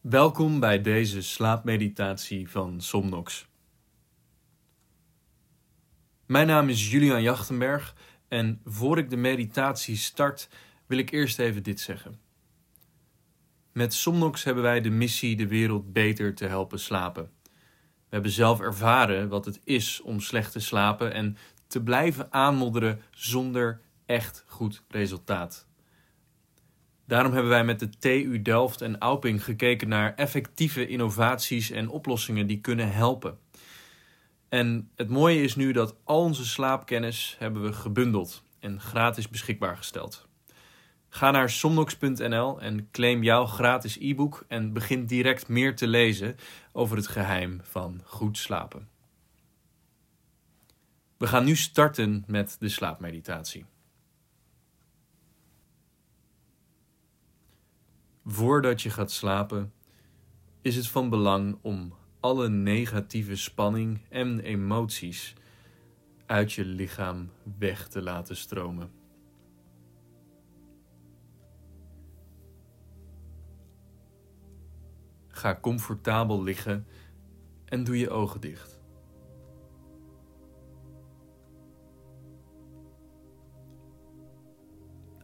Welkom 0.00 0.60
bij 0.60 0.80
deze 0.80 1.22
slaapmeditatie 1.22 2.50
van 2.50 2.80
Somnox. 2.80 3.48
Mijn 6.26 6.46
naam 6.46 6.68
is 6.68 6.90
Julian 6.90 7.22
Jachtenberg 7.22 7.94
en 8.28 8.60
voor 8.64 8.98
ik 8.98 9.10
de 9.10 9.16
meditatie 9.16 9.96
start 9.96 10.48
wil 10.86 10.98
ik 10.98 11.10
eerst 11.10 11.38
even 11.38 11.62
dit 11.62 11.80
zeggen. 11.80 12.20
Met 13.72 13.94
Somnox 13.94 14.44
hebben 14.44 14.62
wij 14.62 14.80
de 14.80 14.90
missie 14.90 15.36
de 15.36 15.48
wereld 15.48 15.92
beter 15.92 16.34
te 16.34 16.46
helpen 16.46 16.80
slapen. 16.80 17.30
We 17.44 18.08
hebben 18.08 18.30
zelf 18.30 18.60
ervaren 18.60 19.28
wat 19.28 19.44
het 19.44 19.60
is 19.64 20.00
om 20.00 20.20
slecht 20.20 20.52
te 20.52 20.60
slapen 20.60 21.12
en 21.12 21.36
te 21.66 21.82
blijven 21.82 22.32
aanmodderen 22.32 23.02
zonder 23.10 23.80
echt 24.06 24.44
goed 24.46 24.82
resultaat. 24.88 25.67
Daarom 27.08 27.32
hebben 27.32 27.50
wij 27.50 27.64
met 27.64 27.78
de 27.80 27.88
TU 27.88 28.42
Delft 28.42 28.80
en 28.80 28.98
Auping 28.98 29.44
gekeken 29.44 29.88
naar 29.88 30.14
effectieve 30.14 30.86
innovaties 30.86 31.70
en 31.70 31.88
oplossingen 31.88 32.46
die 32.46 32.60
kunnen 32.60 32.92
helpen. 32.92 33.38
En 34.48 34.90
het 34.96 35.08
mooie 35.08 35.42
is 35.42 35.56
nu 35.56 35.72
dat 35.72 35.96
al 36.04 36.20
onze 36.20 36.46
slaapkennis 36.46 37.36
hebben 37.38 37.62
we 37.62 37.72
gebundeld 37.72 38.42
en 38.60 38.80
gratis 38.80 39.28
beschikbaar 39.28 39.76
gesteld. 39.76 40.28
Ga 41.08 41.30
naar 41.30 41.50
somnox.nl 41.50 42.60
en 42.60 42.90
claim 42.90 43.22
jouw 43.22 43.46
gratis 43.46 43.98
e-book 44.00 44.44
en 44.48 44.72
begin 44.72 45.06
direct 45.06 45.48
meer 45.48 45.76
te 45.76 45.86
lezen 45.86 46.36
over 46.72 46.96
het 46.96 47.06
geheim 47.06 47.60
van 47.62 48.00
goed 48.04 48.38
slapen. 48.38 48.88
We 51.16 51.26
gaan 51.26 51.44
nu 51.44 51.56
starten 51.56 52.24
met 52.26 52.56
de 52.58 52.68
slaapmeditatie. 52.68 53.64
Voordat 58.30 58.82
je 58.82 58.90
gaat 58.90 59.10
slapen, 59.10 59.72
is 60.60 60.76
het 60.76 60.88
van 60.88 61.08
belang 61.08 61.58
om 61.62 61.94
alle 62.20 62.48
negatieve 62.48 63.36
spanning 63.36 64.00
en 64.08 64.40
emoties 64.40 65.34
uit 66.26 66.52
je 66.52 66.64
lichaam 66.64 67.30
weg 67.58 67.88
te 67.88 68.02
laten 68.02 68.36
stromen. 68.36 68.90
Ga 75.28 75.58
comfortabel 75.60 76.42
liggen 76.42 76.86
en 77.64 77.84
doe 77.84 77.98
je 77.98 78.10
ogen 78.10 78.40
dicht. 78.40 78.80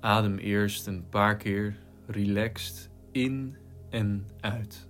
Adem 0.00 0.38
eerst 0.38 0.86
een 0.86 1.08
paar 1.08 1.36
keer 1.36 1.86
relaxed 2.08 2.90
in 3.12 3.56
en 3.90 4.26
uit. 4.40 4.88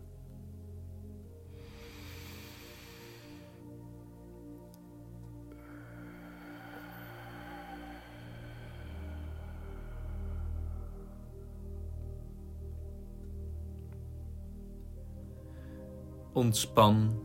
Ontspan 16.32 17.22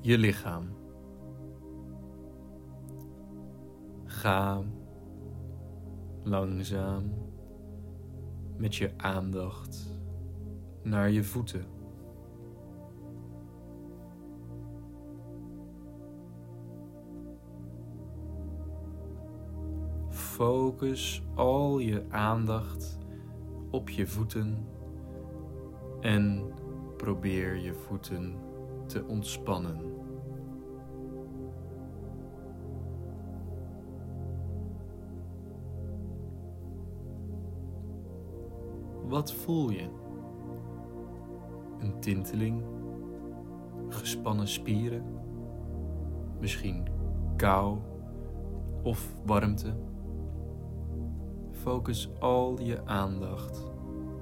je 0.00 0.18
lichaam. 0.18 0.68
Ga 4.04 4.62
langzaam 6.22 7.31
met 8.56 8.74
je 8.74 8.90
aandacht 8.96 10.00
naar 10.82 11.10
je 11.10 11.24
voeten. 11.24 11.64
Focus 20.08 21.22
al 21.34 21.78
je 21.78 22.04
aandacht 22.08 22.98
op 23.70 23.88
je 23.88 24.06
voeten 24.06 24.66
en 26.00 26.52
probeer 26.96 27.56
je 27.56 27.74
voeten 27.74 28.34
te 28.86 29.04
ontspannen. 29.04 30.01
Wat 39.12 39.32
voel 39.32 39.70
je? 39.70 39.88
Een 41.78 42.00
tinteling? 42.00 42.64
Gespannen 43.88 44.48
spieren? 44.48 45.04
Misschien 46.40 46.86
kou 47.36 47.78
of 48.82 49.16
warmte? 49.24 49.76
Focus 51.50 52.10
al 52.18 52.60
je 52.60 52.84
aandacht 52.84 53.70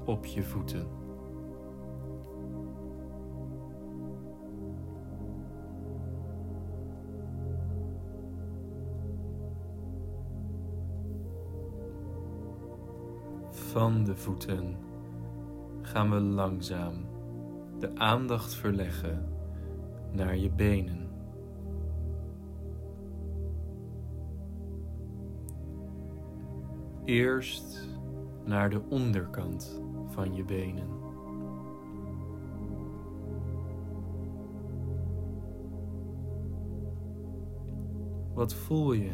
op 0.05 0.27
je 0.27 0.43
voeten. 0.43 1.00
Van 13.71 14.05
de 14.05 14.17
voeten 14.17 14.77
gaan 15.83 16.11
we 16.11 16.21
langzaam 16.21 16.95
de 17.79 17.97
aandacht 17.97 18.55
verleggen 18.55 19.29
naar 20.13 20.37
je 20.37 20.51
benen. 20.51 21.09
Eerst 27.05 27.89
naar 28.45 28.71
de 28.71 28.83
onderkant 28.89 29.83
van 30.07 30.35
je 30.35 30.45
benen. 30.45 30.89
Wat 38.35 38.55
voel 38.55 38.93
je 38.93 39.13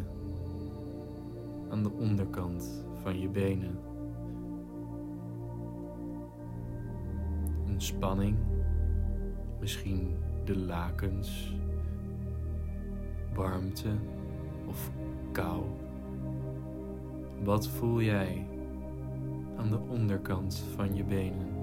aan 1.69 1.83
de 1.83 1.91
onderkant 1.91 2.85
van 2.93 3.19
je 3.19 3.29
benen? 3.29 3.86
Spanning, 7.77 8.37
misschien 9.59 10.17
de 10.45 10.57
lakens, 10.57 11.55
warmte 13.33 13.89
of 14.67 14.91
kou. 15.31 15.63
Wat 17.43 17.67
voel 17.67 18.01
jij 18.01 18.47
aan 19.57 19.69
de 19.69 19.79
onderkant 19.89 20.63
van 20.75 20.95
je 20.95 21.03
benen? 21.03 21.56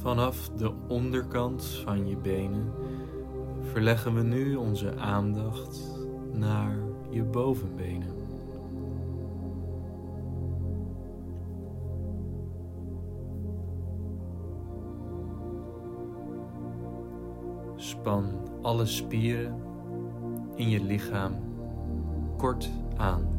Vanaf 0.00 0.48
de 0.48 0.72
onderkant 0.88 1.64
van 1.64 2.08
je 2.08 2.16
benen 2.16 2.72
verleggen 3.60 4.14
we 4.14 4.22
nu 4.22 4.54
onze 4.54 4.96
aandacht 4.96 5.98
naar 6.32 6.78
je 7.10 7.24
bovenbenen. 7.24 8.16
Span 17.76 18.24
alle 18.62 18.86
spieren 18.86 19.60
in 20.54 20.68
je 20.68 20.82
lichaam 20.82 21.32
kort 22.36 22.70
aan. 22.96 23.37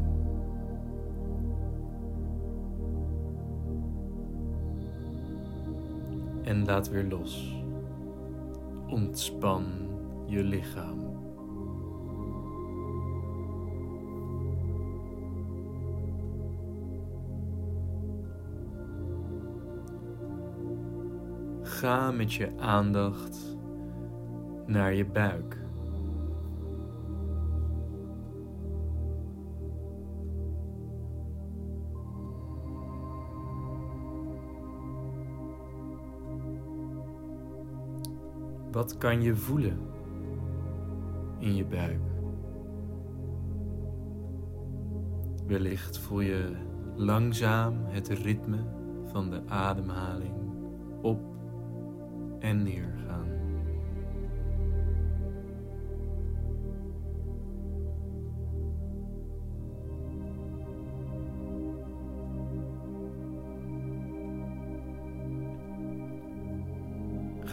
En 6.50 6.66
laat 6.66 6.90
weer 6.90 7.04
los. 7.04 7.56
Ontspan 8.88 9.66
je 10.26 10.44
lichaam. 10.44 10.98
Ga 21.62 22.12
met 22.12 22.34
je 22.34 22.52
aandacht 22.58 23.58
naar 24.66 24.94
je 24.94 25.06
buik. 25.06 25.58
Wat 38.80 38.98
kan 38.98 39.22
je 39.22 39.36
voelen 39.36 39.80
in 41.40 41.56
je 41.56 41.66
buik? 41.66 42.00
Wellicht 45.48 45.98
voel 45.98 46.20
je 46.20 46.56
langzaam 46.96 47.86
het 47.86 48.08
ritme 48.08 48.58
van 49.06 49.30
de 49.30 49.42
ademhaling 49.48 50.34
op 51.02 51.22
en 52.40 52.64
neer 52.64 52.94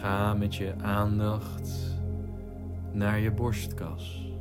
Ga 0.07 0.33
met 0.33 0.55
je 0.55 0.73
aandacht 0.81 1.99
naar 2.91 3.19
je 3.19 3.31
borstkas. 3.31 4.31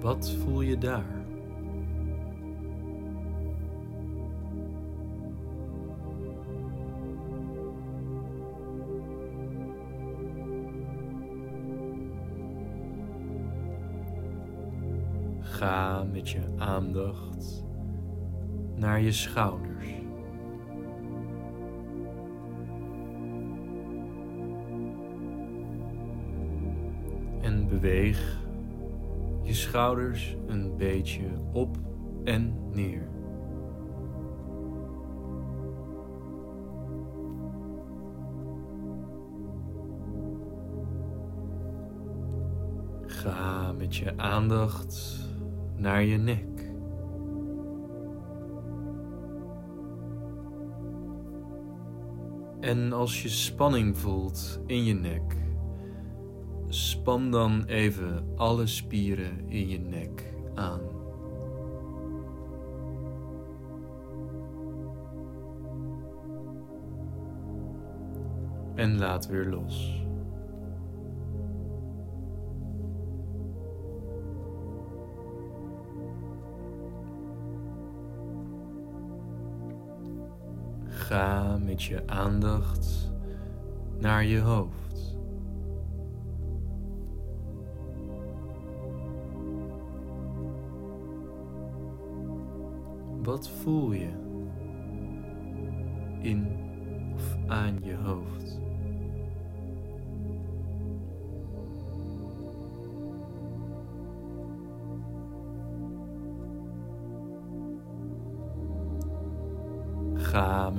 Wat 0.00 0.30
voel 0.30 0.60
je 0.60 0.78
daar? 0.78 1.15
Ga 15.56 16.04
met 16.12 16.28
je 16.28 16.40
aandacht 16.56 17.64
naar 18.74 19.00
je 19.00 19.12
schouders. 19.12 19.86
En 27.40 27.68
beweeg 27.68 28.38
je 29.42 29.54
schouders 29.54 30.36
een 30.46 30.76
beetje 30.76 31.26
op 31.52 31.76
en 32.24 32.54
neer. 32.72 33.08
Ga 43.06 43.72
met 43.72 43.96
je 43.96 44.18
aandacht 44.18 45.25
naar 45.76 46.04
je 46.04 46.16
nek. 46.16 46.56
En 52.60 52.92
als 52.92 53.22
je 53.22 53.28
spanning 53.28 53.98
voelt 53.98 54.60
in 54.66 54.84
je 54.84 54.94
nek, 54.94 55.36
span 56.68 57.30
dan 57.30 57.64
even 57.64 58.26
alle 58.36 58.66
spieren 58.66 59.48
in 59.48 59.68
je 59.68 59.78
nek 59.78 60.34
aan. 60.54 60.80
En 68.74 68.98
laat 68.98 69.26
weer 69.26 69.46
los. 69.46 70.05
Met 81.76 81.84
je 81.84 82.06
aandacht 82.06 83.12
naar 83.98 84.24
je 84.24 84.40
hoofd. 84.40 85.18
Wat 93.22 93.48
voel 93.48 93.92
je 93.92 94.10
in 96.20 96.46
of 97.14 97.36
aan 97.46 97.78
je 97.82 97.94
hoofd? 97.94 98.60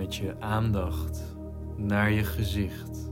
Met 0.08 0.16
je 0.16 0.36
aandacht 0.40 1.36
naar 1.76 2.12
je 2.12 2.24
gezicht. 2.24 3.12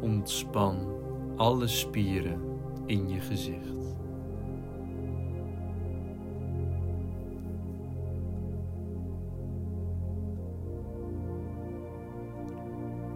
Ontspan 0.00 0.76
alle 1.36 1.66
spieren 1.66 2.40
in 2.86 3.08
je 3.08 3.20
gezicht. 3.20 3.96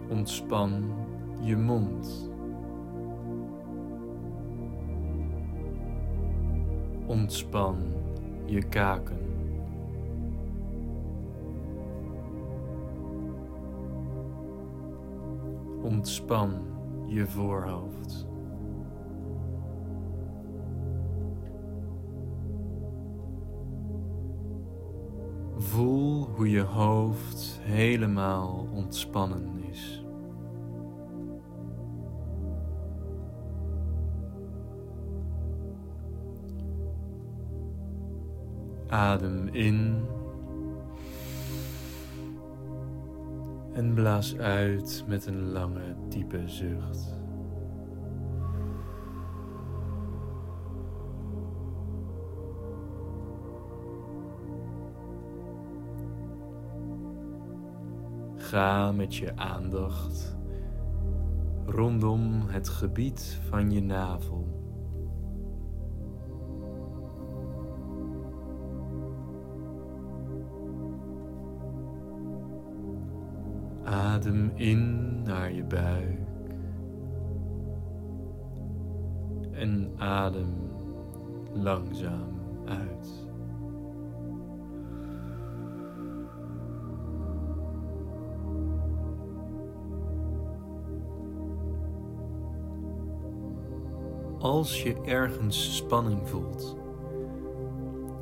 Ontspan 0.09 0.91
je 1.41 1.57
mond. 1.57 2.29
Ontspan 7.07 7.75
je 8.45 8.63
kaken. 8.63 9.24
Ontspan 15.85 16.51
je 17.07 17.27
voorhoofd. 17.27 18.27
Voel 25.57 26.25
hoe 26.25 26.49
je 26.49 26.61
hoofd 26.61 27.59
helemaal 27.61 28.67
ontspannen 28.73 29.63
is. 29.71 30.05
Adem 38.87 39.47
in 39.47 40.05
en 43.75 43.93
blaas 43.93 44.37
uit 44.37 45.03
met 45.07 45.25
een 45.25 45.51
lange, 45.51 45.95
diepe 46.09 46.47
zucht. 46.47 47.13
Ga 58.35 58.91
met 58.91 59.15
je 59.15 59.35
aandacht 59.35 60.37
rondom 61.65 62.41
het 62.47 62.69
gebied 62.69 63.39
van 63.49 63.71
je 63.71 63.81
navel. 63.81 64.64
Adem 74.15 74.51
in 74.55 75.21
naar 75.23 75.53
je 75.53 75.63
buik. 75.63 76.19
En 79.51 79.91
adem 79.97 80.53
langzaam 81.53 82.39
uit. 82.65 83.27
Als 94.39 94.83
je 94.83 95.01
ergens 95.01 95.75
spanning 95.75 96.29
voelt, 96.29 96.77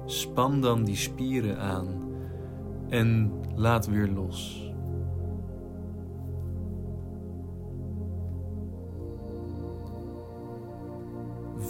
span 0.05 0.61
dan 0.61 0.83
die 0.83 0.95
spieren 0.95 1.59
aan 1.59 1.87
en 2.89 3.31
laat 3.55 3.87
weer 3.87 4.07
los. 4.07 4.62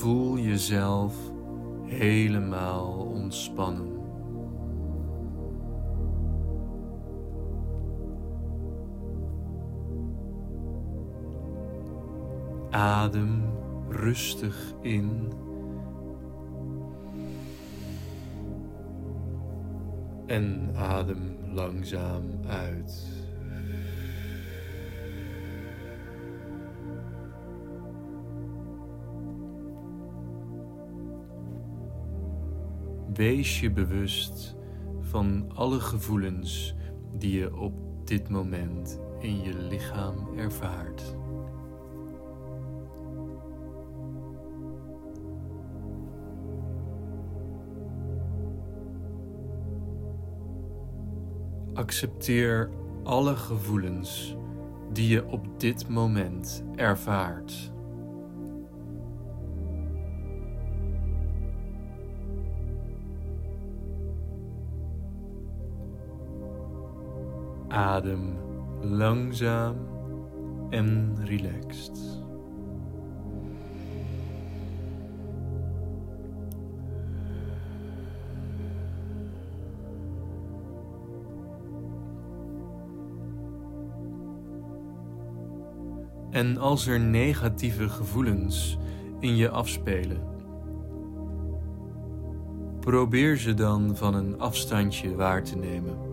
voel 0.03 0.38
jezelf 0.38 1.15
helemaal 1.86 2.93
ontspannen. 2.93 3.91
Adem 12.69 13.43
rustig 13.89 14.74
in. 14.81 15.31
En 20.25 20.72
adem 20.75 21.38
langzaam 21.53 22.24
uit. 22.48 23.23
Wees 33.13 33.60
je 33.60 33.72
bewust 33.72 34.55
van 35.00 35.51
alle 35.55 35.79
gevoelens 35.79 36.75
die 37.17 37.39
je 37.39 37.55
op 37.55 37.74
dit 38.08 38.29
moment 38.29 39.00
in 39.20 39.41
je 39.41 39.58
lichaam 39.58 40.38
ervaart. 40.38 41.15
Accepteer 51.74 52.70
alle 53.03 53.36
gevoelens 53.36 54.36
die 54.93 55.08
je 55.08 55.25
op 55.25 55.60
dit 55.60 55.89
moment 55.89 56.63
ervaart. 56.75 57.73
Adem 67.74 68.38
langzaam 68.82 69.75
en 70.70 71.18
relaxed. 71.25 72.22
En 86.32 86.58
als 86.58 86.88
er 86.88 87.00
negatieve 87.00 87.89
gevoelens 87.89 88.77
in 89.20 89.36
je 89.36 89.50
afspelen, 89.50 90.22
probeer 92.80 93.38
ze 93.38 93.53
dan 93.53 93.96
van 93.96 94.13
een 94.13 94.39
afstandje 94.39 95.15
waar 95.15 95.44
te 95.44 95.58
nemen. 95.58 96.12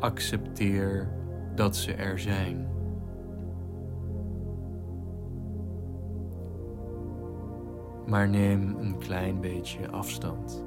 Accepteer 0.00 1.12
dat 1.54 1.76
ze 1.76 1.92
er 1.94 2.18
zijn. 2.18 2.68
Maar 8.06 8.28
neem 8.28 8.76
een 8.78 8.98
klein 8.98 9.40
beetje 9.40 9.90
afstand. 9.90 10.64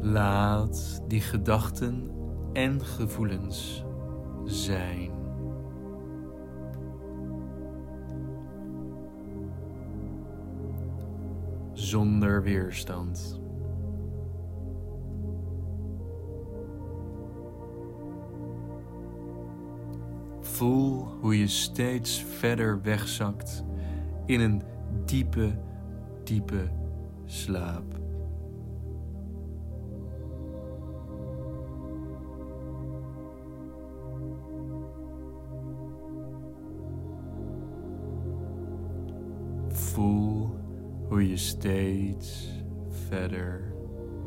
Laat 0.00 1.02
die 1.08 1.20
gedachten 1.20 2.10
en 2.52 2.84
gevoelens 2.84 3.84
zijn. 4.44 5.25
Zonder 11.86 12.42
weerstand. 12.42 13.40
Voel 20.40 21.06
hoe 21.20 21.38
je 21.38 21.46
steeds 21.46 22.24
verder 22.24 22.82
wegzakt 22.82 23.64
in 24.24 24.40
een 24.40 24.62
diepe, 25.04 25.58
diepe 26.24 26.70
slaap. 27.24 28.00
Voel 39.68 40.45
hoe 41.08 41.28
je 41.28 41.36
steeds 41.36 42.48
verder 43.08 43.72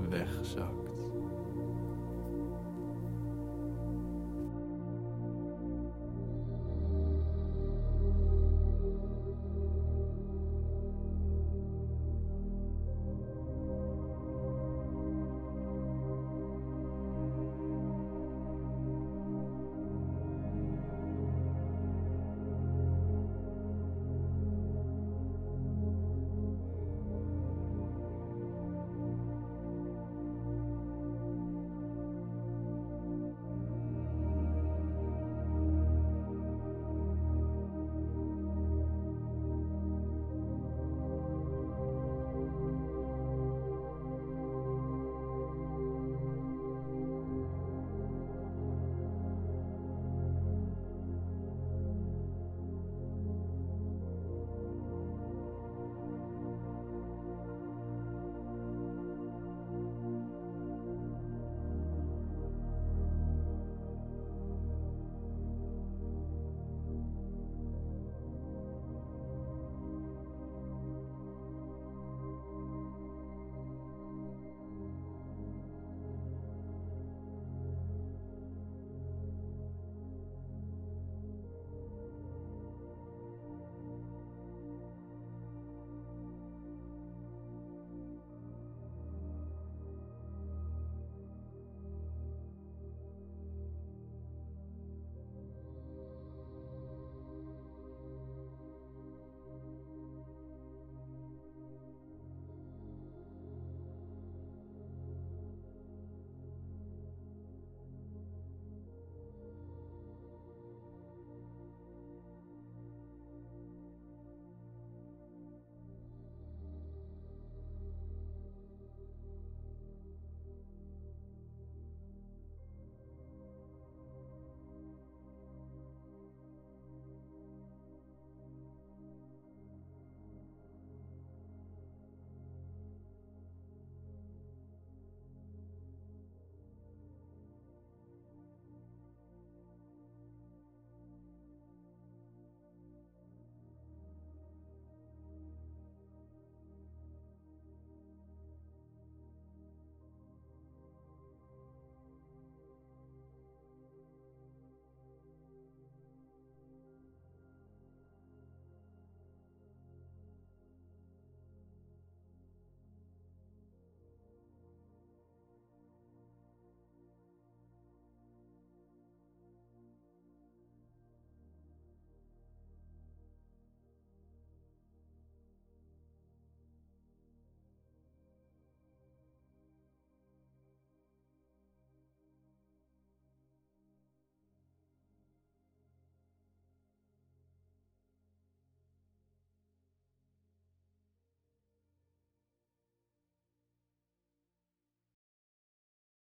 wegzakt. 0.10 0.89